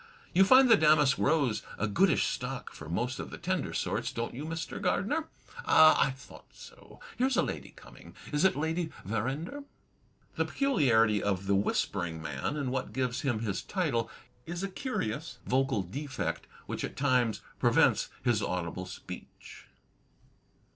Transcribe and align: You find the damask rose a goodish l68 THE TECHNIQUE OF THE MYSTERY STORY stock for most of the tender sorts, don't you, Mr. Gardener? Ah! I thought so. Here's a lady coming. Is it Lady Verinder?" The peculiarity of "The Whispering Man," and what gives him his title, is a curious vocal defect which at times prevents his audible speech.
You 0.33 0.45
find 0.45 0.67
the 0.67 0.75
damask 0.75 1.19
rose 1.19 1.61
a 1.77 1.85
goodish 1.87 2.25
l68 2.25 2.25
THE 2.25 2.25
TECHNIQUE 2.25 2.25
OF 2.25 2.39
THE 2.39 2.43
MYSTERY 2.43 2.43
STORY 2.43 2.53
stock 2.63 2.73
for 2.73 2.89
most 2.89 3.19
of 3.19 3.29
the 3.29 3.37
tender 3.37 3.73
sorts, 3.75 4.11
don't 4.11 4.33
you, 4.33 4.45
Mr. 4.45 4.81
Gardener? 4.81 5.27
Ah! 5.63 6.03
I 6.03 6.09
thought 6.09 6.47
so. 6.53 6.99
Here's 7.19 7.37
a 7.37 7.43
lady 7.43 7.69
coming. 7.75 8.15
Is 8.31 8.43
it 8.43 8.55
Lady 8.55 8.91
Verinder?" 9.05 9.63
The 10.37 10.45
peculiarity 10.45 11.21
of 11.21 11.45
"The 11.45 11.53
Whispering 11.53 12.19
Man," 12.19 12.57
and 12.57 12.71
what 12.71 12.93
gives 12.93 13.21
him 13.21 13.41
his 13.41 13.61
title, 13.61 14.09
is 14.47 14.63
a 14.63 14.69
curious 14.69 15.37
vocal 15.45 15.83
defect 15.83 16.47
which 16.65 16.83
at 16.83 16.97
times 16.97 17.41
prevents 17.59 18.09
his 18.23 18.41
audible 18.41 18.87
speech. 18.87 19.67